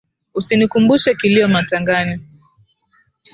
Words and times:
Usinikumbushe 0.33 1.15
kilio 1.15 1.47
matangani 1.47 2.19